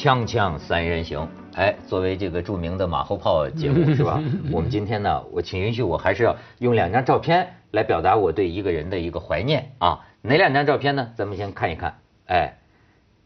[0.00, 4.18] 锵锵三人行，哎，作为这个著名的马后炮节目 是吧？
[4.50, 10.06] 我们今天呢，我请允许我还是要用两张照片来表达我对一个人的一个怀念啊。
[10.22, 11.12] 哪两张照片呢？
[11.16, 11.98] 咱们先看一看。
[12.24, 12.56] 哎，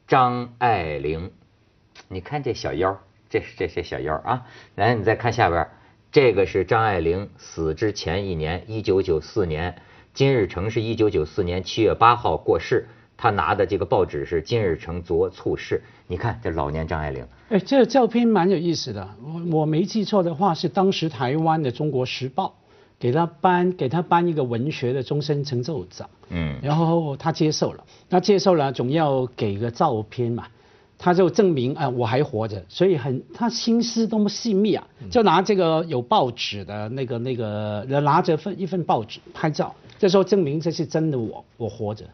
[0.08, 1.30] 张爱玲，
[2.08, 2.98] 你看这小腰，
[3.30, 4.44] 这是这些小腰啊。
[4.74, 5.68] 来，你再看下边，
[6.10, 9.76] 这个是张爱玲死之前一年，一九九四年，
[10.12, 12.88] 金日成是一九九四年七月八号过世。
[13.16, 17.26] 他拿的这个报纸是《今日成昨促事》，你看这老年张爱玲。
[17.48, 19.08] 哎，这个照片蛮有意思的。
[19.22, 22.46] 我我没记错的话，是当时台湾的《中国时报》
[22.98, 26.08] 给他颁给他颁一个文学的终身成就奖。
[26.30, 26.58] 嗯。
[26.62, 30.46] 然后他接受了，他接受了总要给个照片嘛，
[30.98, 42.04] 他就证明啊我还活着，所以很他心思多么细密啊，就拿这个有报纸的那个那个拿着份一份报纸拍照，这时候证明这是真的我我活着。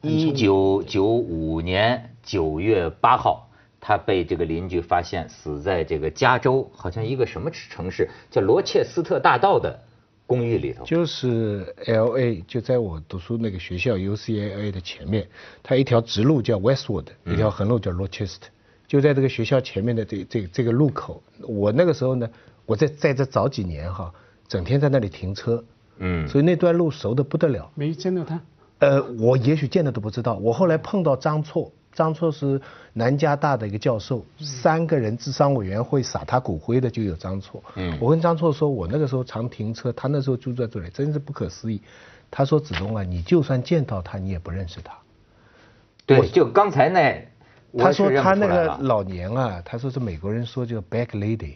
[0.00, 9.76] 一九九五年九月八号，他被这个邻居发现死在这个加州，好像一个什么城市叫罗切斯特大道的
[10.24, 10.84] 公寓里头。
[10.84, 15.26] 就是 L A，就在我读书那个学校 U C L A 的前面，
[15.64, 18.46] 它一条直路叫 Westwood，一条横路叫 Rochester，
[18.86, 21.20] 就在这个学校前面的这这这个路口。
[21.40, 22.30] 我那个时候呢，
[22.66, 24.12] 我在在这早几年哈，
[24.46, 25.64] 整天在那里停车，
[25.96, 27.68] 嗯，所以那段路熟的不得了。
[27.74, 28.40] 没见到他。
[28.78, 30.34] 呃，我也许见了都不知道。
[30.36, 32.60] 我后来碰到张错，张错是
[32.92, 37.62] 南加大的一个教授，三个人智商委员会撒他骨灰的就有张错。
[37.74, 41.80] 嗯，我跟张错说，我那个时候常停车，他那时候住在这里，真是不可思议。
[42.30, 44.92] 他说：“子东啊，你就算见到他，你也不认识他。”
[46.04, 47.26] 对，就刚才那，
[47.78, 51.54] 他说他那个老年啊，他说是美国人说叫 back lady，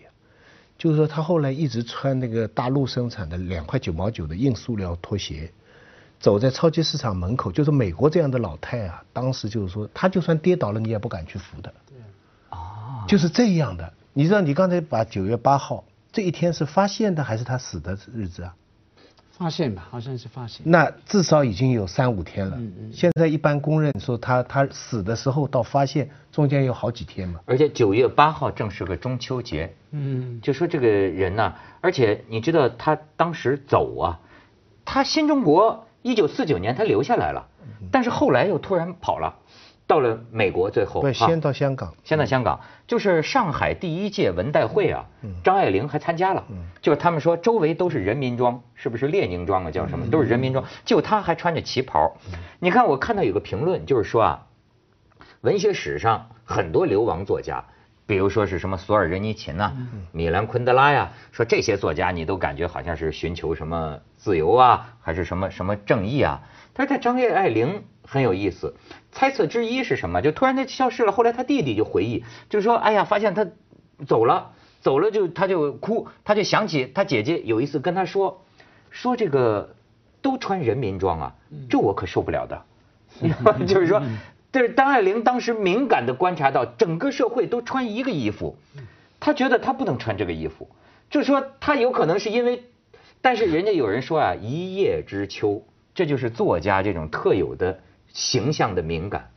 [0.79, 5.53] 就是说他后来一直穿那个大陆生产的两块九毛九的硬塑料拖鞋。
[6.23, 11.75] 走在超级市场门口，就是美国这样的老太啊，当时就是说，她就算跌倒了，你也不敢去扶的。
[11.89, 11.99] 对，
[12.51, 13.93] 啊，就是这样的。
[14.13, 18.55] 你知道，你刚才把九月八号这一天是发现的，还是她死的日子啊？
[19.33, 20.63] 发现吧，好像是发现。
[20.65, 22.57] 那至少已经有三五天了。
[22.57, 22.93] 嗯嗯。
[22.93, 27.41] 现在一般公认说他他死的时候到发现中间有好几天嘛。
[27.47, 29.75] 而且九月八号正是个中秋节。
[29.91, 30.41] 嗯。
[30.41, 34.21] 就说这个人呢，而且你知道他当时走啊，
[34.85, 35.89] 他新中国。
[36.03, 37.49] 一九四九年他留下来了，
[37.91, 39.35] 但是后来又突然跑了，
[39.87, 45.07] 到了美国，最后对，先到香港，先到香港，就是上海第一届文代会啊，
[45.45, 46.45] 张爱玲还参加了，
[46.81, 49.71] 就是他们说周围都是人民装，是不是列宁装啊？
[49.71, 50.11] 叫什么？
[50.11, 52.17] 都是人民装，就他还穿着旗袍。
[52.59, 54.47] 你看，我看到有个评论，就是说啊，
[55.43, 57.65] 文学史上很多流亡作家。
[58.07, 59.73] 比如说是什么索尔仁尼琴呐，
[60.13, 66.43] 米兰昆德拉呀，说这些作家你都感觉好像是寻求什么自由啊，还是什么什么正义啊？
[66.75, 68.75] 但是在张爱玲很有意思，
[69.13, 70.21] 猜测之一是什么？
[70.21, 71.13] 就突然他消失了。
[71.13, 73.47] 后来他弟弟就回忆，就是说，哎呀，发现他
[74.07, 78.45] 走了，走了就他就哭，他就想起他姐姐有一次跟他说，
[78.91, 79.75] 说这个
[80.21, 81.35] 都穿人民装啊，
[81.71, 82.63] 这我可受不了的，
[83.67, 84.03] 就是说。
[84.53, 88.57] 但是张爱玲当时敏感地观察到，整个社会都穿一个衣服，
[89.19, 90.69] 她觉得她不能穿这个衣服，
[91.11, 92.63] 就是说她有可能是因为，
[93.21, 95.65] 但是人家有人说啊，一叶知秋，
[95.95, 97.81] 这就是作家这种特有的
[98.13, 99.29] 形象的敏感。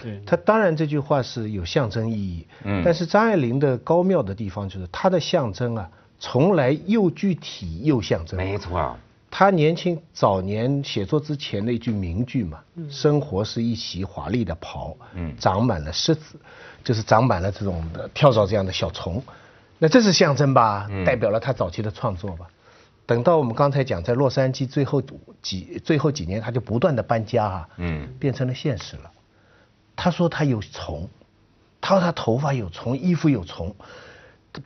[0.00, 8.36] 对，他当然这句话是有象征意义，嗯，但是张爱玲的高妙的地方就是她的象征啊，从来又具体又象征。
[8.36, 8.96] 没错。
[9.30, 12.58] 他年轻早年写作之前的一句名句嘛，
[12.90, 14.96] 生活是一袭华丽的袍，
[15.38, 16.36] 长满了虱子，
[16.82, 19.22] 就是长满了这种的跳蚤这样的小虫，
[19.78, 22.48] 那这是象征吧，代表了他早期的创作吧。
[23.06, 25.00] 等到我们刚才讲在洛杉矶最后
[25.40, 27.68] 几最后几年，他就不断的搬家啊，
[28.18, 29.10] 变成了现实了。
[29.94, 31.08] 他说他有虫，
[31.80, 33.74] 他说他头发有虫，衣服有虫。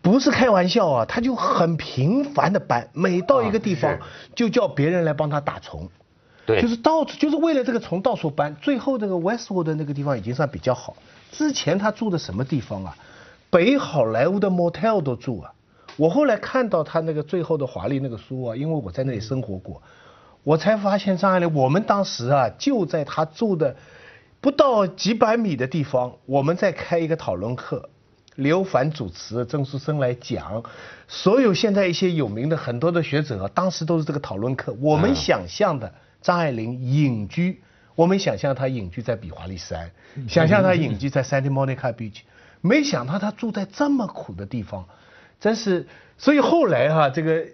[0.00, 3.98] 不是开玩笑啊，他就很频繁的搬，每到一个地方
[4.34, 5.88] 就叫别人来帮他打虫，
[6.46, 8.56] 对，就是到处就是为了这个虫到处搬。
[8.56, 10.96] 最后那个 Westwood 的那个地方已经算比较好，
[11.30, 12.96] 之前他住的什么地方啊？
[13.50, 15.52] 北好莱坞的 motel 都住啊。
[15.96, 19.82] 我后来看到他那个最后的华丽那个书啊，因为我在那里生活过，
[20.42, 23.76] 我才发现张爱玲，我们当时啊就在他住的
[24.40, 27.90] 不到几百米的地方，我们在开一个讨论课。
[28.36, 30.62] 刘凡主持，郑书生来讲，
[31.06, 34.76] 所有现在一些有名的很多的学者，当时都是这个讨论课。
[34.80, 37.62] 我们想象的张爱玲隐居，
[37.94, 39.90] 我们想象她隐居在比华利山，
[40.28, 42.20] 想象她隐居在 Santa Monica Beach，
[42.60, 44.86] 没想到她住在这么苦的地方，
[45.40, 45.86] 真是。
[46.16, 47.44] 所以后来哈，这个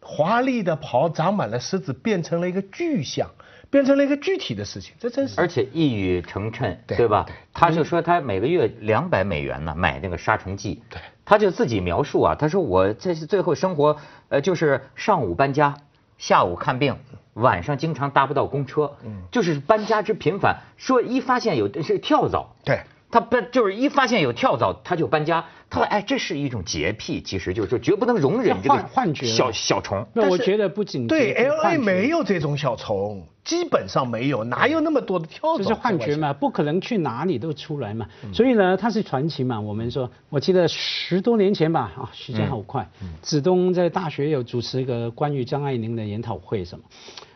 [0.00, 3.30] 华丽的袍长满了虱子，变成了一个具象，
[3.72, 5.40] 变成了一个具体的事情，这真是。
[5.40, 7.24] 而且一语成谶，对吧？
[7.54, 10.82] 他就说他每个月两百美元呢，买那个杀虫剂。
[10.90, 11.00] 对。
[11.24, 13.96] 他就自己描述啊，他说我这是最后生活，
[14.28, 15.74] 呃，就是上午搬家，
[16.18, 16.94] 下午看病，
[17.32, 20.54] 晚上经常搭不到公车，嗯，就是搬家之频繁。
[20.76, 22.54] 说一发现有是跳蚤。
[22.62, 22.82] 对。
[23.10, 25.44] 他搬就是一发现有跳蚤，他就搬家。
[25.68, 35.58] 他说：“哎，这是一种洁癖，其实就是绝不能容忍这个幻觉小小虫。”那我觉得不仅对 L A 没有这种小虫，基本上没有，哪有那么多的跳蚤？
[35.58, 38.08] 这是幻觉嘛，不可能去哪里都出来嘛。
[38.32, 39.60] 所以呢，它是传奇嘛。
[39.60, 42.88] 我们说，我记得十多年前吧，啊，时间好快。
[43.20, 46.84] 子东在大学有主持一个关于张爱玲的研讨会，什么？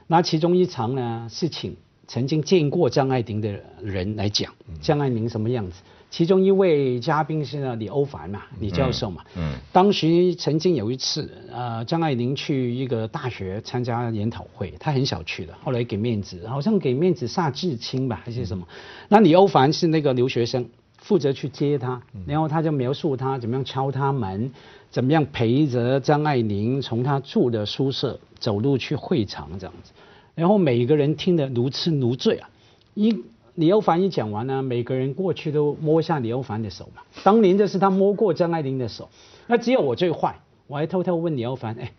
[0.06, 1.76] 那其中一场呢是请。
[2.08, 5.82] 曾经见过张爱玲的人来讲张爱玲什么样子，
[6.16, 9.22] 其中一位嘉宾是呢李欧凡嘛，李教授嘛。
[9.36, 9.52] 嗯。
[9.70, 18.66] 当时曾经有一次，呃，张爱玲去一个大学参加研讨会，她很少去的，后来给面子，好像给面子萨志清吧，还是什么？
[19.10, 20.66] 那李欧凡是那个留学生，
[20.96, 24.50] 负责去接她，然后他就描述他怎么样敲他门，
[24.88, 29.92] 怎么样陪着张爱玲从她住的宿舍走路去会场这样子。
[30.34, 32.48] 然后每个人听得如痴如醉啊！
[32.94, 33.14] 一
[33.56, 37.02] 李欧凡一讲完呢，每个人过去都摸一下李欧凡的手嘛。
[37.24, 39.08] 当年就是他摸过张爱玲的手，
[39.46, 40.36] 那只有我最坏，
[40.66, 41.92] 我还偷偷问李欧凡，哎，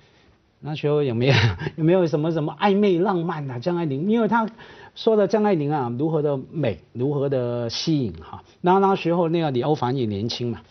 [0.60, 1.34] 那时候有没有
[1.76, 3.60] 有没有什么什么暧昧浪漫啊？
[3.60, 4.48] 张爱玲，因为他
[4.96, 8.44] 说的张爱玲啊，如何的美，如何的吸引哈。
[8.62, 10.62] 那那时候那个李欧凡也年轻嘛，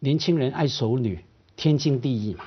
[0.00, 1.18] 年轻人爱熟女，
[1.56, 2.44] 天经地义嘛。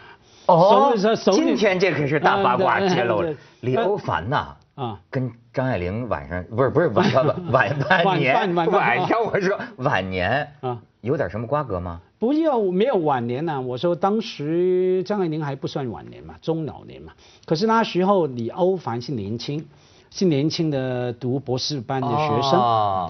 [0.47, 0.93] 哦，
[1.31, 6.89] 今天这可是大八卦揭露了，李欧凡呐，啊，跟张爱玲晚上不是不是
[7.49, 12.01] 晚晚晚年晚上我说晚年啊，有点什么瓜葛吗？
[12.19, 17.13] 不要没有晚年呐，我说当时张爱玲还不算晚年嘛，中老年嘛。
[17.45, 19.65] 可是那时候李欧凡是年轻，
[20.17, 22.57] 是年轻的读博士班的学生，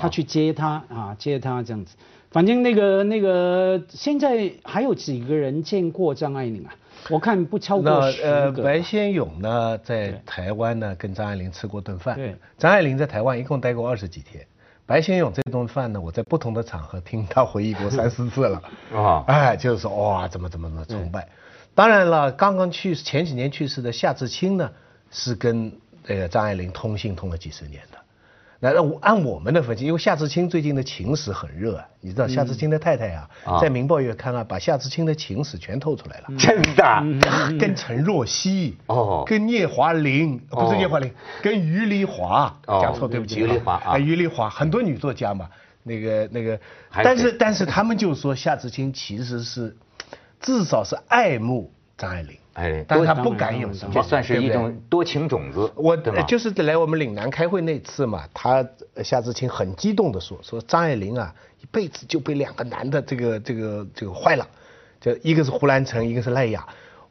[0.01, 1.95] 他去接他啊，接他这样子。
[2.31, 6.73] 反正那个那个现在还有几个人见过张爱玲啊？
[7.11, 8.27] 我看不超过十个。
[8.27, 12.15] 呃，白先勇呢，在台湾呢跟张爱玲吃过顿饭。
[12.15, 12.35] 对。
[12.57, 14.43] 张爱玲在台湾一共待过二十几天。
[14.87, 18.59] 白先勇这顿饭呢，我在不同的场合听他回忆过三四次了。
[18.91, 19.23] 啊。
[19.29, 21.27] 哎，就是说哇，怎么怎么怎么崇拜。
[21.75, 24.71] 当然了，刚刚去前几年去世的夏志清呢，
[25.11, 25.71] 是跟
[26.05, 27.97] 这个张爱玲通信通了几十年的。
[28.59, 33.29] 那我按我们的分析，因为夏志清最近的情史很热，你知道夏志清的太太啊，
[33.61, 36.27] 在《明报月刊》啊，把夏志清的情史全透出来了。
[36.39, 41.11] 真的，跟陈若曦哦，跟聂华苓不是聂华苓，
[41.43, 45.49] 跟余丽华讲错，对不起，余丽华啊，余丽华很多女作家嘛，
[45.83, 46.59] 那个那个，
[47.03, 49.75] 但是但是他们就说夏志清其实是
[50.39, 52.37] 至少是爱慕张爱玲。
[52.53, 55.69] 哎，但是他不敢有什么，这算是一种多情种子。
[55.75, 55.95] 我
[56.25, 58.65] 就是来我们岭南开会那次嘛，他
[59.03, 64.47] 夏志清很激动的说，说张爱玲啊，一辈子就被两个男的这个这个这个坏了，
[65.01, 66.65] 就一个是胡兰成，一个是赖雅。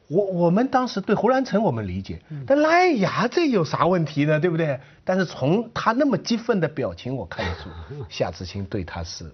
[0.07, 4.39] 我我们当时对胡兰成我们理解，但赖雅这有啥问题呢？
[4.39, 4.79] 对不对？
[5.03, 7.69] 但是从他那么激愤的表情，我看得出
[8.09, 9.31] 夏志清对他是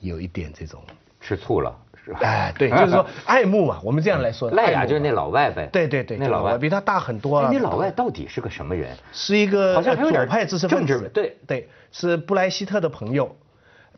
[0.00, 0.82] 有一点这种
[1.20, 1.76] 吃醋了。
[2.02, 4.50] 是吧哎，对，就是说 爱慕嘛，我们这样来说。
[4.52, 5.68] 赖雅就是那老外呗。
[5.70, 7.42] 对对对，那老外比他大很多。
[7.52, 8.96] 那老外到底是个什么人？
[9.12, 11.10] 是一个好像左派知识分子。
[11.12, 13.36] 对对，是布莱希特的朋友。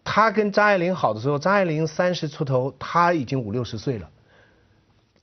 [0.03, 4.09] 他跟张爱玲好的时候，张爱玲三十出头，他已经五六十岁了。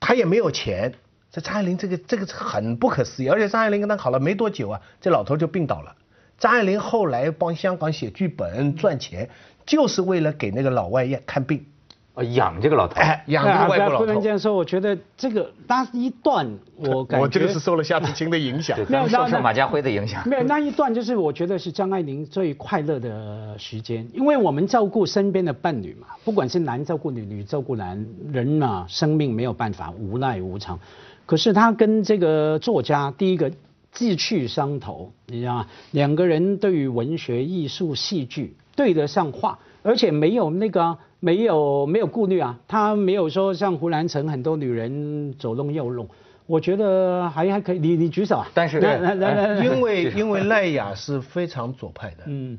[0.00, 0.94] 他也没有钱。
[1.30, 5.94] 这张爱玲这个这个很不可思议，而且张爱玲跟他好了没多久啊，这老头就病倒了。
[6.38, 9.28] 张爱玲后来帮香港写剧本赚钱，
[9.66, 11.66] 就是为了给那个老外看病。
[12.22, 14.06] 养这个老头，养这个外国老头。
[14.06, 16.46] 不能这样说，我觉得这个那一段，
[16.76, 20.28] 我感觉我这个是受了夏志清的影响， 没有受马家辉的影响。
[20.28, 30.78] 没有那一段，就是我觉得是张爱玲最快乐的时间，因为我们照顾身边的伴侣嘛，不管是男照顾女，女照顾男，人嘛，生命没有办法，无奈无常。
[31.26, 33.50] 可是他跟这个作家，第一个
[33.92, 35.66] 志趣相投，你知道吗？
[35.92, 40.98] 两个人对于文学、艺术、戏剧对得上话，而且没有那个。
[41.20, 46.08] 没有没有顾虑啊，他没有说像胡兰成很多女人左弄右弄，
[46.46, 47.78] 我觉得还还可以。
[47.78, 48.48] 你你举手啊？
[48.54, 48.80] 但是
[49.62, 52.58] 因为 因为赖雅是非常左派的，嗯，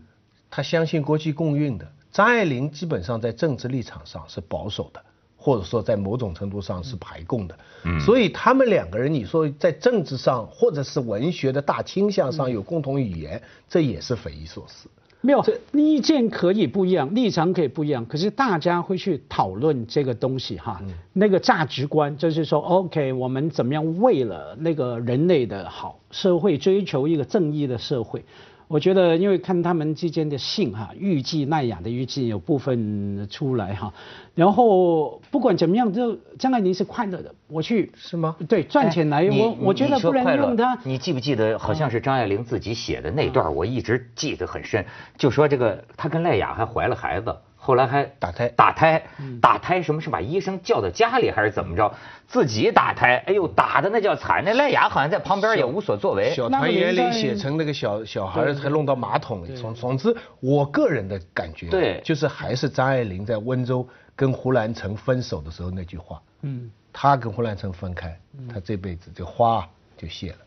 [0.50, 1.88] 他相信国际共运的。
[2.12, 5.02] 张爱玲基本上在政治立场上是保守的，
[5.38, 14.88] 或者说在某种程度上是排共的，嗯，所以他们两个人，你说在政治上或者是文学的大倾向上有共同语言，这也是匪夷所思。
[15.22, 20.82] 没有，意见可以不一样，立场可以不一样，可是大家会去讨论这个东西哈。
[21.14, 28.26] 那个价值观就是说，OK，我们怎么样为了那个人类的好，社会追求一个正义的社会。
[28.72, 33.94] 我觉得因为看他们之间的信哈，预计赖雅的预计有部分出来哈，
[34.34, 38.38] 然后不管怎么样，就张爱玲是快乐的，我去是吗？
[38.48, 40.80] 对，赚钱来，我我觉得不能用他。
[40.86, 44.86] 你记不记得好像是张爱玲自己写的那段，我一直记得很深，
[45.18, 47.36] 就说这个她跟赖雅还怀了孩子。
[47.64, 49.04] 后来还打胎，打胎，
[49.40, 51.94] 打胎，什么是把医生叫到家里还是怎么着？
[52.28, 54.44] 自己打胎，哎呦，打的那叫惨。
[54.44, 56.34] 那赖雅好像在旁边也无所作为。
[56.34, 59.56] 小团圆里写成那个小小孩还弄到马桶里。
[59.56, 66.20] 总总之，我个人的感觉，对，就是还是张爱玲在温州跟胡兰成分手的时候那句话。
[66.42, 66.72] 嗯。
[66.92, 68.20] 她跟胡兰成分开，
[68.52, 69.66] 她这辈子这花
[69.96, 70.38] 就谢了。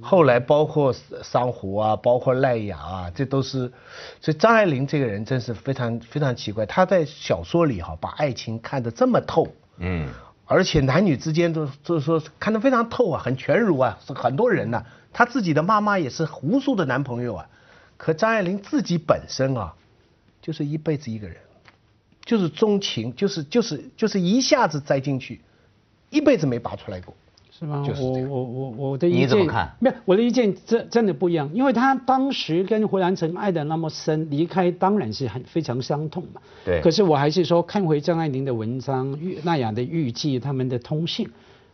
[0.00, 3.70] 后来包括桑湖啊，包括赖雅啊，这都是，
[4.20, 6.64] 所以张爱玲这个人真是非常非常奇怪。
[6.66, 9.46] 她在小说里哈，把爱情看得这么透，
[9.78, 10.08] 嗯，
[10.46, 14.84] 而且男女之间都就是说看得非常透啊，很全如啊，是很多人呢。
[15.12, 17.48] 她自己的妈妈也是无数的男朋友啊，
[17.96, 19.74] 可张爱玲自己本身啊，
[20.40, 21.36] 就是一辈子一个人，
[22.24, 25.42] 就是钟情，就是就是就是一下子栽进去，
[26.08, 27.14] 一辈子没拔出来过。
[27.60, 27.86] 是吗？
[28.00, 29.70] 我我我我的意见，你怎么看？
[29.80, 36.40] 没有，我的意见真真的不一样，因为他当时跟胡兰成爱的那么深，离开当然是很非常伤痛嘛。
[36.64, 36.80] 对。
[36.80, 39.14] 可是我还是说，看回张爱玲的文章，
[39.44, 41.28] 那样的预计他们的通信，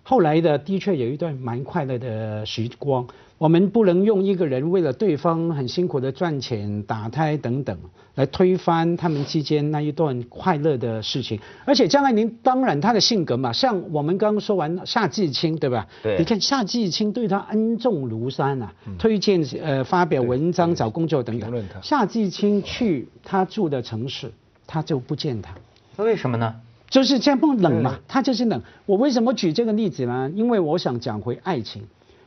[0.09, 3.05] 后来的的确有一段蛮快乐的时光。
[3.39, 7.77] 我们不能用一个人为了对方很辛苦的赚钱、打胎等等，
[8.15, 11.39] 来推翻他们之间那一段快乐的事情。
[11.67, 15.87] 而且张爱玲当然她的性格嘛，像我们刚刚说完夏季清对吧？
[16.03, 16.17] 对。
[16.19, 21.63] 你看夏季清对她恩重如山啊，推荐呃发表文章、找工作等等。
[21.83, 24.33] 夏季清去她住的城市，
[24.67, 25.53] 他就不见他。
[25.97, 26.55] 那为什么呢？
[26.89, 28.63] 就是这样不冷嘛，他就是冷。
[28.87, 30.31] 我为什么举这个例子呢？
[30.35, 31.83] 因为我想讲回爱情。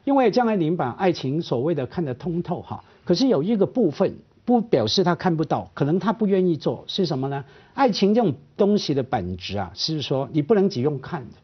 [0.06, 7.44] 因为张爱玲把爱情所谓的看得通透哈，可是有一个部分不表示她看不到，可能她不愿意做是什么呢？
[7.76, 11.36] 爱情这种东西的本质啊，是说你不能只用看的，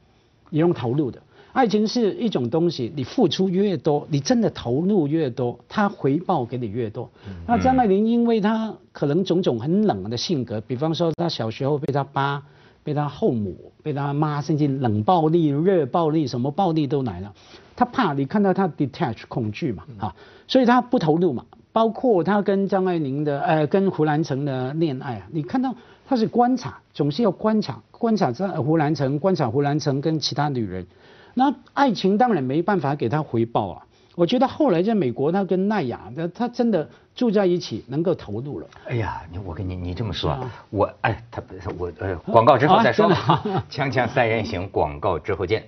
[0.50, 1.22] 你用投入的。
[1.52, 7.08] 爱情是一种东西，你付出越多，你真的投入越多，它回报给你越多。
[7.46, 12.42] 那张爱玲因为她可能种种很冷的性格，比方说她小时候被她爸、
[12.86, 17.34] 被他后母、被他妈，甚至冷暴力、热暴力，什么暴力都来了。
[17.76, 20.16] 他怕你看到他 detach 恐惧嘛，啊，
[20.48, 21.44] 所以他不投入嘛。
[21.74, 25.76] 包括他跟张爱玲的，呃，跟胡兰成的恋爱啊，你看到
[26.08, 30.86] 他是观察，总是要观察，观察张胡兰成，观察胡兰成跟其他女人。
[31.34, 33.86] 那爱情当然没办法给他回报啊。
[34.16, 38.68] 我觉得后来在美国，他跟奈雅，他他真的住在一起，能够投入了。
[38.88, 41.44] 哎呀，你我跟你你这么说，我哎，他
[41.78, 43.44] 我呃，广告之后再说吧。
[43.70, 45.64] 锵锵三人行，广告之后见。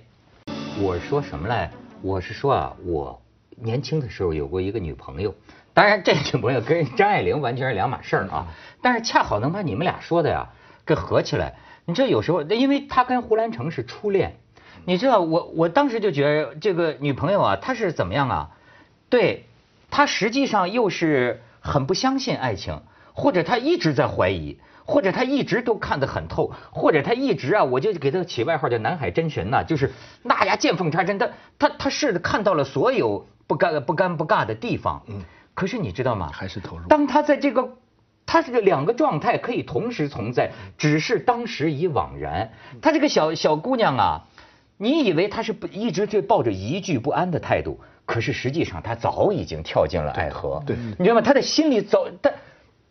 [0.80, 1.70] 我说什么来？
[2.00, 3.20] 我是说啊，我
[3.56, 5.34] 年轻的时候有过一个女朋友，
[5.74, 8.46] 当然这女朋友跟张爱玲完全是两码事儿啊。
[8.80, 10.48] 但是恰好能把你们俩说的呀
[10.86, 11.54] 给合起来。
[11.84, 14.36] 你知道有时候，因为他跟胡兰成是初恋，
[14.88, 18.50] 你知道我我当时就觉得这个女朋友啊，她是怎么样啊？
[19.10, 19.44] 对，
[19.90, 22.80] 她实际上又是很不相信爱情，
[23.12, 24.58] 或者她一直在怀疑。
[24.86, 29.92] 或者她一直都看得很透，或者她一直啊，我就给她起外号叫南海真神呐，就是
[30.22, 31.28] 那呀见缝插针，她
[31.58, 35.20] 她她是看到了所有不干不干不尬的地方，嗯，
[35.52, 36.30] 可是你知道吗？
[36.32, 36.88] 还是投入。
[36.88, 37.76] 当他在这个，
[38.24, 42.52] 他这个两个状态可以同时存在，只是当时已惘然。
[42.80, 44.24] 她这个小小姑娘啊，
[44.78, 51.20] 你以为他是不一直就抱着疑惧不安的态度，可是实际上他早已经跳进了爱河，对，你知道吗？
[51.20, 52.32] 他的心里早，他。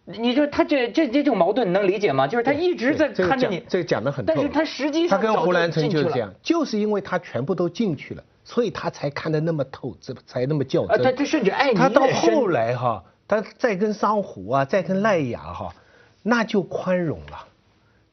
[0.10, 2.25] 你说他这这这种矛盾你能理解吗？
[2.25, 4.34] 就是他一直在看着你，这个讲的很透。
[4.34, 11.03] 但是他实际上他跟胡兰成就是这样，就是因为他全部都进去了，所以他才看得那么透，这才那么较真。
[11.03, 15.75] 他他甚至爱你他到后来哈，他再跟桑湖啊，再跟赖雅哈，
[16.24, 17.47] 那就宽容了。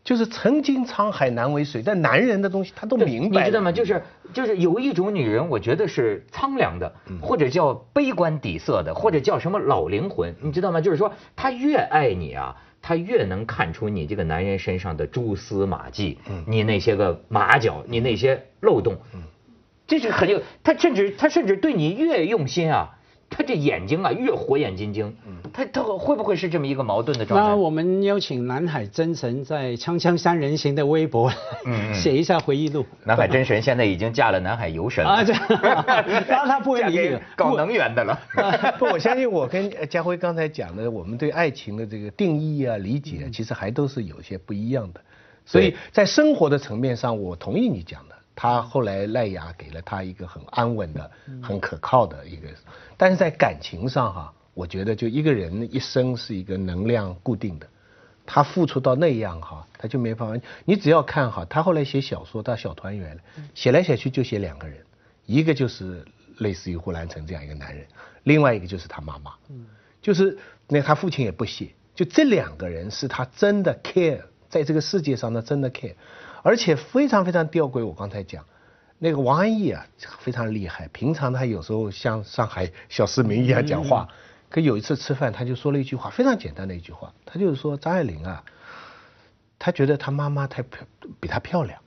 [0.04, 3.40] 就是曾经沧海难为水，但男人的东西他都明白。
[3.40, 3.72] 你知道吗？
[3.72, 4.02] 就是
[4.34, 10.82] 就是有一种女人，我觉得是苍凉的，或者叫悲观底色的，或者叫什么老灵魂，你知道吗？
[10.82, 18.98] 就是说，她越爱你啊，她越能看出你这个男人身上的蛛丝马迹，你那些个马脚，你那些漏洞，
[19.86, 20.42] 这是很有。
[20.62, 22.93] 她甚至她甚至对你越用心啊。
[23.30, 25.12] 他这眼睛啊，越火眼金睛，
[25.52, 27.48] 他他会不会是这么一个矛盾的状态？
[27.48, 31.32] 那我们邀请南海真神在《锵锵三人行》的微博
[31.92, 32.84] 写一下回忆录。
[33.04, 35.32] 南海真神现在已经嫁了南海游神啊，这
[36.28, 38.18] 然他不会理你，搞能源的了。
[38.78, 45.00] 不， 我相信我跟家辉刚才讲的，我们对爱情的这个定义啊、理解，其实还都是有些不一样的。
[45.46, 48.13] 所以在生活的层面上，我同意你讲的。
[48.36, 51.10] 他后来赖雅给了他一个很安稳的、
[51.42, 52.48] 很可靠的一个，
[52.96, 57.66] 但是在感情上哈，我觉得就一个人一生是一个能量固定的，
[58.26, 60.46] 他付出到那样哈，他就没办法。
[60.64, 63.22] 你只要看哈，他后来写小说到小团圆了，
[63.54, 64.84] 写来写去就写两个人，
[65.26, 66.04] 一个就是
[66.38, 67.86] 类似于胡兰成这样一个男人，
[68.24, 69.32] 另外一个就是他妈妈，
[70.02, 70.36] 就是
[70.66, 75.94] 那他父亲也不写，就这两个人是他真的 care，在这个世界上呢真的 care，
[76.44, 77.84] 而且非常非常吊诡。
[77.84, 78.44] 我刚才讲。
[78.98, 79.84] 那个王安忆啊，
[80.20, 80.88] 非常厉害。
[80.88, 84.08] 平常他有时候像上海小市民一样讲话，
[84.48, 88.42] 可有一次吃饭，他就说了一句话，非常简单的一句话，他就是说张爱玲啊，
[89.58, 90.86] 他觉得他妈妈太漂，
[91.20, 91.78] 比她漂亮，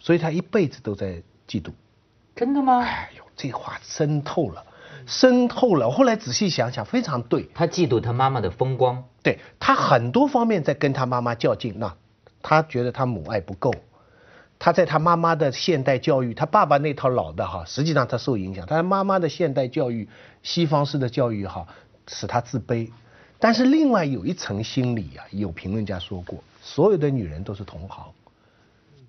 [0.00, 1.70] 所以他一辈子都在嫉妒。
[2.34, 2.80] 真的吗？
[2.80, 4.64] 哎呦，这话深透了，
[5.06, 5.90] 深透了。
[5.90, 7.48] 后来仔细想想，非常对。
[7.54, 9.04] 他嫉妒他妈妈的风光。
[9.22, 11.94] 对他很多方面在跟他妈妈较劲，那
[12.42, 13.72] 他觉得他母爱不够。
[14.60, 18.66] 他在他妈妈的现代教育，他爸爸那套老的哈，实际上他受影响。
[18.66, 20.08] 他妈妈的现代教育，
[20.42, 21.66] 西方式的教育哈，
[22.08, 22.90] 使他自卑。
[23.38, 28.12] 但是另外有一层心理啊，有评论家说过，所有的女人都是同行，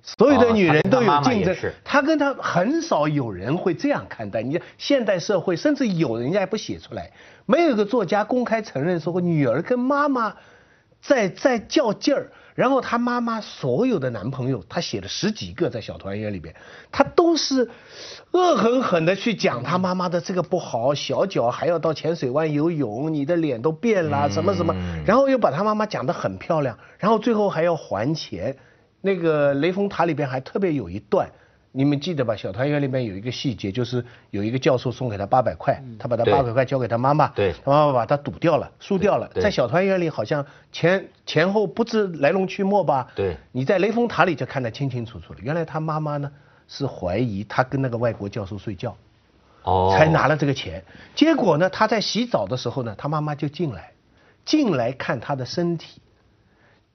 [0.03, 1.55] 所有的女人都有竞争。
[1.83, 4.43] 他跟他很少有人会这样看待。
[4.43, 7.11] 你现代社会，甚至有人家也不写出来，
[7.47, 10.35] 没有一个作家公开承认说过女儿跟妈妈
[11.01, 12.31] 在在较劲儿。
[12.59, 16.53] 然后她妈妈所有的男朋友，她写了十几个在小团圆里边，
[16.91, 17.69] 她都是
[18.31, 24.75] 恶狠狠的去讲她妈妈的这个不好，小脚还要到浅水湾游泳，你的脸都变了，什么什么，
[25.05, 28.57] 然后又把她妈妈讲得很漂亮，然后最后还要还钱。
[29.01, 31.31] 那个雷峰塔里边还特别有一段。
[31.71, 32.35] 你们记得吧？
[32.35, 39.29] 小团圆里面有一个细节，就是有一个教授送给他八百块，他把他八百块交给他妈妈，对，他妈妈把他赌掉了，输掉了。
[39.35, 43.07] 在小团圆里好像前前后不知来龙去脉吧？
[43.15, 45.39] 对，你在雷峰塔里就看得清清楚楚了。
[45.43, 46.31] 原来他妈妈呢
[46.67, 48.97] 是怀疑他跟那个外国教授睡觉，
[49.61, 50.83] 哦，才拿了这个钱。
[51.13, 53.91] 结果呢，他在洗澡的时候呢，他妈妈就进来，
[54.43, 56.01] 进来看他的身体，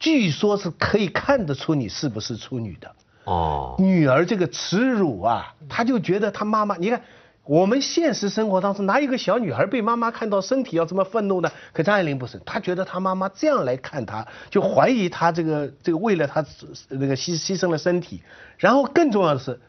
[0.00, 2.90] 据说是可以看得出你是不是处女的。
[3.24, 7.00] 哦，女儿这个耻辱啊，她就觉得她妈妈，你看
[7.44, 11.50] 我们现实生活当中哪有个小女孩被妈妈看到身体要这么愤怒呢？
[11.72, 16.44] 可张爱玲不是，她觉得她妈妈这样来看她，就怀疑她这个这个为了她
[16.88, 18.22] 那个牺牺牲了身体，
[18.58, 19.60] 然后更重要的是，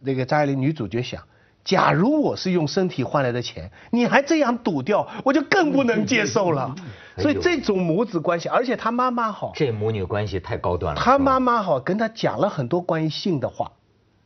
[0.00, 1.22] 那个张爱玲女主角想。
[1.64, 6.74] 假如我是用身体换来的钱，你还这样赌掉，我就更不能接受了。
[7.16, 11.00] 所以这种母子关系，而且他妈妈好，这母女关系太高端了。
[11.00, 13.70] 他妈妈好，跟他讲了很多关于性的话，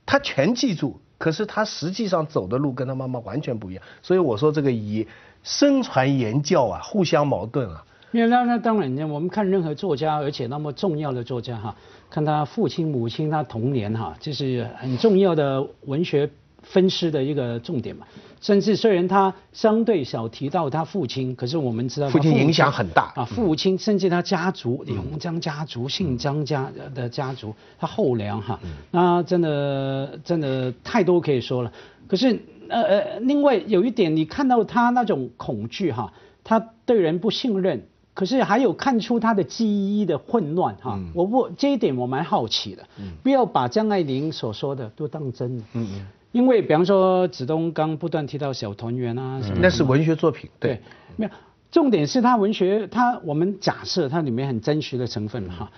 [0.06, 1.00] 他全记住。
[1.18, 3.82] 可是他实际上走的路跟他妈妈完全不一样。
[4.02, 5.06] 所以我说这个以
[5.42, 7.84] 身传言教啊，互相矛盾啊。
[8.12, 11.74] 因为那那当然呢，我们看任何作家，而且那么重要的作家哈，
[12.08, 16.30] 看他父亲母亲他童年哈，这是很重要的文学。
[16.68, 18.04] 分尸的一个重点嘛，
[18.40, 23.24] 甚至虽然他相对少提到他父亲，可是我们知道父亲影响很大啊。
[23.24, 28.58] 父亲甚至他家族李鸿章家族、姓张家的家族，他后梁哈，
[28.90, 31.72] 那真的真的太多可以说了。
[32.08, 39.66] 可是呃呃，另外有一点，你看到他那种恐惧哈，他对人不信任，可是还有看出他的记
[40.00, 40.98] 忆的混乱哈。
[41.14, 42.84] 我不这一点我蛮好奇的，
[43.22, 45.58] 不要把张爱玲所说的都当真。
[45.74, 46.06] 嗯嗯。
[46.36, 50.82] 因为比方说子东刚不断提到小团圆啊，那是文学作品，对，
[51.16, 51.30] 没有，
[51.70, 55.70] 重点是他文学，他我们假设它里面很真实的成分哈，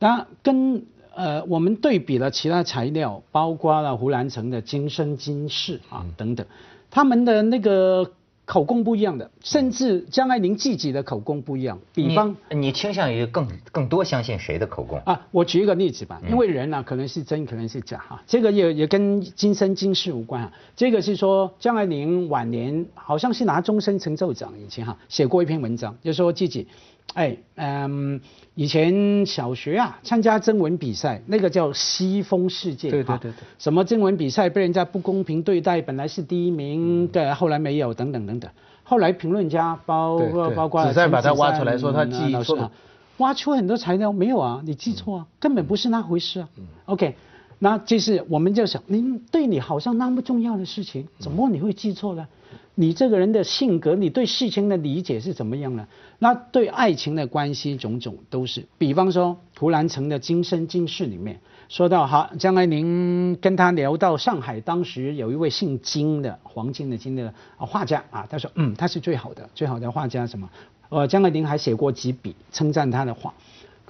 [0.00, 0.82] 那跟
[1.14, 6.44] 呃我们对比了其他材料，包括了胡兰成的《今生今世》啊等等，
[6.90, 8.10] 他们的那个。
[8.50, 11.78] 口供不一样的，甚至张爱玲自己的口供不一样。
[11.94, 15.24] 比方，你倾向于更更多相信谁的口供啊？
[15.30, 18.20] 我举一个例子吧，因为人呢可能是真，可能是假哈。
[18.26, 20.52] 这个也也跟今生今世无关啊。
[20.74, 26.66] 这个是说张爱玲晚年好像是拿终身成就奖以前哈写过一篇文章，就说自己。
[27.14, 28.20] 哎，嗯，
[28.54, 38.50] 以前小学啊，参加征文比赛，那个叫西风世界，对对对对，什么征文比赛被人家不公平对待，本来是第一名，对，后来没有，等等等等。
[38.84, 42.70] 后来评论家包括包括只在把他挖出来说他记错，
[43.18, 44.60] 挖出很多材料没有啊？
[44.64, 46.48] 你记错啊，根本不是那回事啊。
[46.86, 47.14] OK，
[47.62, 52.26] 那就是我们就想，您对你好像那么重要的事情，怎么你会记错呢？
[52.74, 55.86] 你这个人的性格，你对事情的理解是怎么样呢？
[56.18, 58.66] 那对爱情的关系种种都是。
[58.78, 70.48] 比方说胡兰成的《今生今世》里面说到，哈，将来您跟他聊到上海当时有一位姓金的黄金的金的画家啊，他说，嗯，他是最好的最好的画家什么？
[70.88, 73.34] 呃，张爱玲还写过几笔称赞他的画。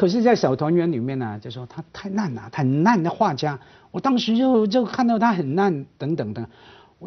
[0.00, 3.60] 可是，在小团圆里面呢，就说他太烂了，很烂的画家。
[3.90, 6.48] 我当时就就看到他很烂，等等的。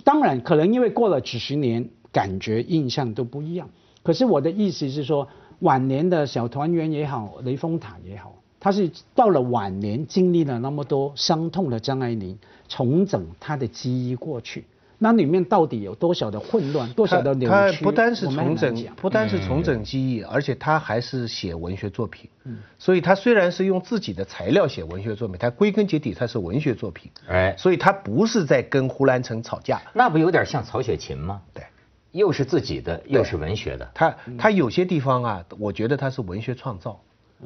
[0.04, 3.68] 当然，可能因为过了几十年，感觉印象都不一样。
[4.04, 5.28] 可是我的意思是说，
[5.62, 12.38] 晚年的小团圆也好，雷峰塔也好，他是到了晚年经历了那么多伤痛的张爱玲，
[12.70, 14.66] 重整他的记忆过去。
[15.04, 17.52] 那里面到底有多少的混乱，多少的扭曲？
[17.52, 22.30] 他不单是重整，不单是重整记忆，而且他还是写文学作品。
[22.46, 27.12] 嗯，所以他虽然是用自己的材料写文学作品，他归根结底他是文学作品。
[27.28, 29.82] 哎，所以他不是在跟胡兰成吵架。
[29.94, 31.42] 那不有点像曹雪芹吗？
[31.54, 31.66] 对，
[32.14, 33.92] 又是自己的，又是文学的。
[33.94, 36.98] 他他有些地方啊，我觉得他是文学创造。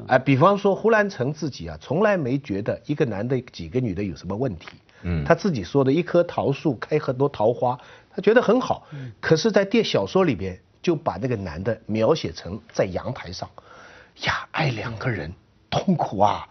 [0.06, 4.68] 哎，比方说胡兰成自己啊，从来没觉得一个男的几个女的有什么问题。
[5.04, 7.78] 嗯，他自己说的一棵桃树开很多桃花，
[8.10, 8.88] 他觉得很好。
[8.92, 13.50] 嗯，可是，在电小说里边就把那个男的描写成在阳台上，
[14.24, 15.34] 呀，爱两个人
[15.70, 16.48] 痛苦啊。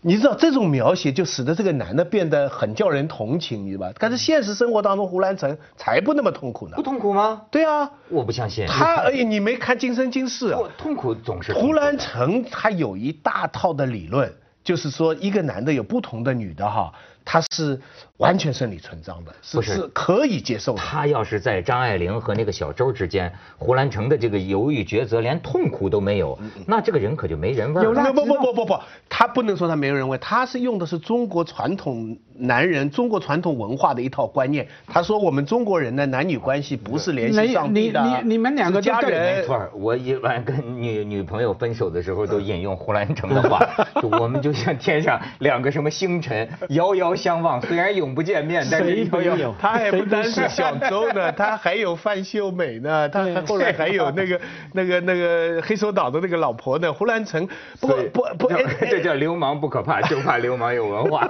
[0.00, 3.92] 你知道这种描写就使得这个男的变得很叫人同情，你知道吧？
[3.98, 6.76] 但是现实生活当中，胡兰成才不那么痛苦呢。
[6.76, 7.42] 不痛苦吗？
[7.50, 8.64] 对啊，我不相信。
[8.68, 10.70] 他，哎，你没看《今生今世》啊？
[10.78, 11.52] 痛苦总是。
[11.52, 16.92] 胡兰成他有一大套的理论，就是说一个男的有不同的女的哈。
[17.30, 17.78] 他是
[18.16, 20.78] 完全顺理成章的，是是可以接受的。
[20.78, 28.12] 他要是在张爱玲和那个小周之间，胡兰成的这个犹豫抉择，连痛苦都没有，那这个人可就没人味了。
[28.14, 34.66] 不不不不不不，他不能说他没人味，他是用的是中国传统男人、中国传统文化的一套观念。
[34.86, 39.36] 他说我们中国人的男女关系不是联系上帝的，你你你们两个家人。
[39.36, 43.60] 没错，我一般跟女女朋友分手的时候都引用胡兰成的话，
[44.00, 47.17] 就我们就像天上两个什么星辰，遥遥。
[47.18, 49.54] 相望，虽然永不见面， 但是朋友。
[49.60, 54.40] 他还不单是小周呢，他还有范秀美呢， 他后来还有那个
[54.72, 57.46] 那个那个黑手党的那个老婆呢，胡兰成。
[57.80, 58.48] 不不不，
[58.88, 61.28] 这叫流氓不可怕，就怕流氓有文化。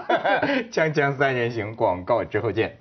[0.70, 2.76] 锵锵三人行，广告之后见。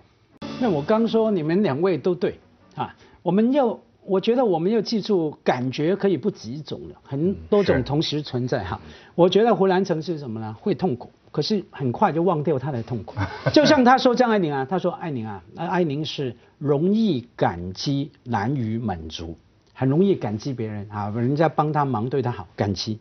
[0.59, 2.39] 那我刚说你们两位都对
[2.75, 8.79] 啊，我们要，我觉得我们要记住，感觉可以不几种的，很多种同时存在哈。
[9.15, 10.55] 我觉得胡兰成是什么呢？
[10.59, 11.11] 会痛苦。
[11.29, 13.15] 可是很快就忘掉他的痛苦，
[13.53, 19.37] 就像他说张爱玲啊，他说爱玲啊，爱玲是容易感激难于满足，
[19.73, 22.97] 很容易感激别人啊，人家帮他忙对他好，感激、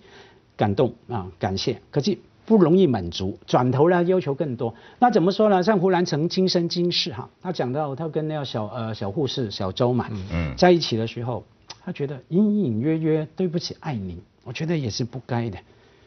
[0.54, 4.74] 感动啊，感谢，可是不容易满足，转头呢要求更多。
[4.98, 5.62] 那怎么说呢？
[5.62, 11.44] 像胡兰成今生今世哈，他讲到他跟那个小呃小护士小周嘛，嗯，在一起的时候，
[11.85, 15.59] 他觉得隐隐约约对不起爱玲，我觉得也是不该的，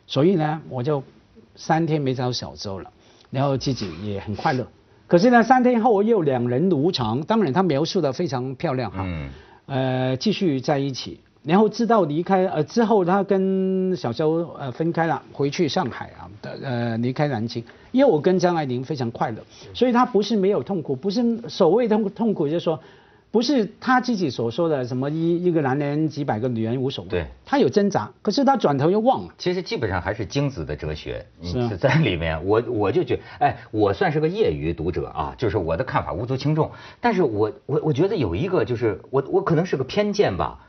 [0.07, 1.03] 所以呢，我就。
[1.55, 2.89] 三天没找小周了，
[3.31, 4.65] 然后自己也很快乐。
[5.07, 9.03] 可是呢，三天后又两人如常，当然他描述的非常漂亮哈。
[9.05, 9.29] 嗯。
[9.65, 19.37] 呃，继续在一起，然后知道离开呃之后，他跟小周呃分开了，回去上海啊的呃离开南京，因为我跟张爱玲非常快乐，
[19.73, 22.79] 所以他不是没有痛苦，不是所谓痛痛苦，就是说。
[23.31, 29.31] 不是他自己所说的什么一一个男人几百个女人无所谓，对，他有挣扎，可是他转头又忘了。
[29.37, 32.43] 其实基本上还是精子的哲学是在里面。
[32.43, 36.71] 我我就觉得，哎，我算是个业余读者啊，就是我的看法无足轻重。
[36.99, 40.65] 但是我我我觉得有一个就是我我可能是个偏见吧，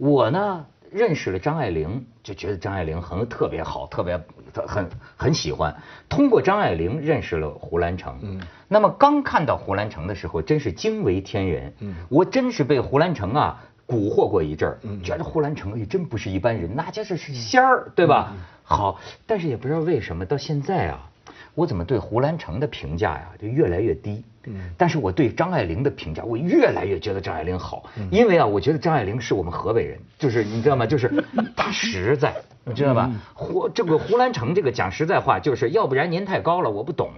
[0.00, 0.66] 我呢。
[0.92, 4.20] 认识了张爱玲，就觉得张爱玲很特别好，特别
[4.66, 5.72] 很很喜欢。
[6.08, 8.18] 通过张爱玲认识了胡兰成。
[8.22, 8.40] 嗯。
[8.66, 11.72] 那么刚看到胡兰成的时候，真是惊为天人。
[11.78, 11.94] 嗯。
[12.08, 14.80] 我真是被胡兰成啊蛊惑过一阵儿。
[14.82, 15.00] 嗯。
[15.00, 18.32] 觉得胡兰成也真不是一般人，那就是是仙儿，对吧？
[18.64, 21.09] 好，但是也不知道为什么到现在啊。
[21.54, 24.24] 我怎么对胡兰成的评价呀就越来越低？
[24.44, 30.86] 嗯，但是我对张爱玲的评价，我越来越觉得张爱玲好，因为啊，我觉得张爱玲是我们河北人，就是你知道吗？
[30.86, 31.12] 就是
[31.54, 32.34] 她实在，
[32.64, 33.10] 你知道吧？
[33.34, 37.10] 胡这个胡兰成这个讲实在话，就是要不然您太高了我不懂，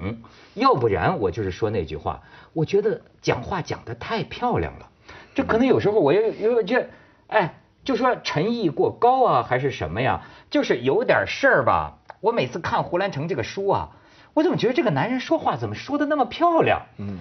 [0.54, 2.22] 要不然我就是说那句话，
[2.54, 4.88] 我觉得讲话讲得太漂亮了，
[5.32, 6.88] 这可能有时候我也有这，
[7.28, 10.22] 哎，就说陈毅过高啊，还是什么呀？
[10.50, 11.98] 就是有点事儿吧。
[12.20, 13.90] 我每次看胡兰成这个书啊。
[14.34, 16.80] 我怎么觉得这个男人说话怎么说的那么漂亮？
[16.98, 17.18] 嗯，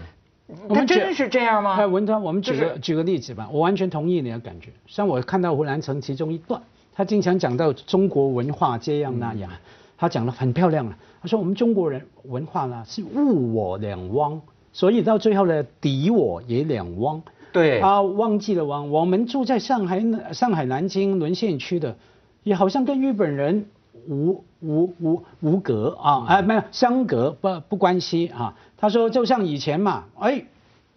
[0.70, 1.76] 他真是这样吗？
[1.78, 4.70] 哎，文涛，我们举个举个例子吧，我完全同意你的感觉。
[4.88, 6.62] 像我看到胡兰成其中一段，
[6.94, 9.52] 他经常讲到中国文化这样那样，
[9.98, 10.98] 他讲的很漂亮了。
[11.22, 17.22] 他说我们中国人文化呢是物我两忘，所以到最后呢敌我也两忘。
[17.52, 18.90] 对，啊忘记了忘。
[18.90, 21.98] 我们住在上海上海南京沦陷区的，
[22.44, 23.66] 也好像跟日本人。
[24.08, 28.54] 无无无无隔啊，哎，没有相隔不不关系啊。
[28.78, 30.44] 他说就像以前嘛，哎，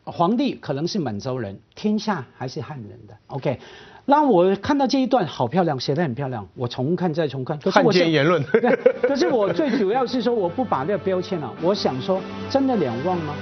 [0.05, 3.15] 皇帝可能是满洲人，天下还是汉人的。
[3.29, 3.59] OK，
[4.07, 7.59] 那我看到这一段好漂亮，写得很漂亮，我重看再重看。
[7.61, 8.43] 汉奸言论。
[9.03, 13.35] 可是我最主要是说，我不把这个标签了，我想说，真的两忘吗？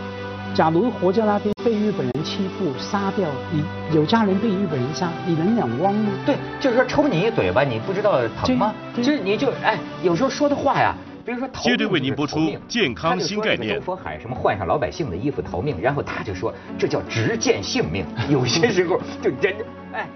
[0.55, 6.13] 假如活在那边被日本人欺负杀掉，你有家人被日本人杀，你能两汪吗？
[6.27, 8.75] 对，就是说抽你一嘴巴，你不知道疼吗？
[8.95, 10.95] 就是你就哎，有时候说的话呀。
[11.25, 13.77] 比如说逃命就是逃命，健康新概念。
[13.77, 18.05] 周佛海什么换上老百姓的衣服逃命，然后他就说这叫直见性命。
[18.29, 19.55] 有些时候就真
[19.93, 20.07] 哎。